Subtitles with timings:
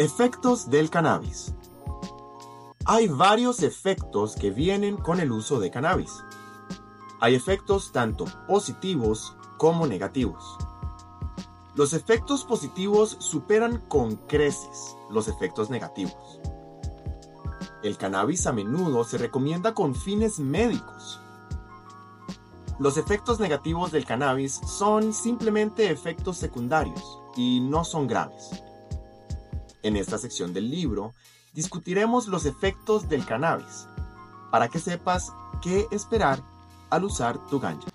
[0.00, 1.52] Efectos del cannabis.
[2.84, 6.22] Hay varios efectos que vienen con el uso de cannabis.
[7.18, 10.56] Hay efectos tanto positivos como negativos.
[11.74, 16.40] Los efectos positivos superan con creces los efectos negativos.
[17.82, 21.20] El cannabis a menudo se recomienda con fines médicos.
[22.78, 28.62] Los efectos negativos del cannabis son simplemente efectos secundarios y no son graves.
[29.82, 31.14] En esta sección del libro
[31.54, 33.86] discutiremos los efectos del cannabis
[34.50, 35.32] para que sepas
[35.62, 36.42] qué esperar
[36.90, 37.88] al usar tu ganja.